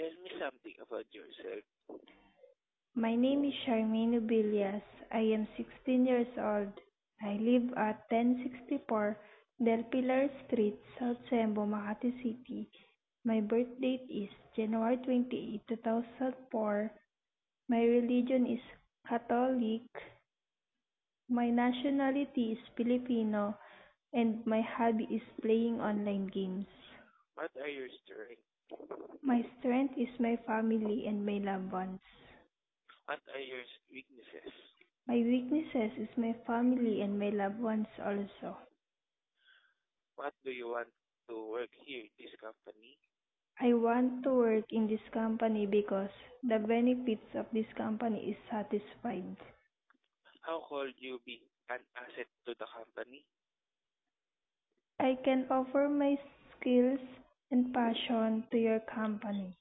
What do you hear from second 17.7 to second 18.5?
religion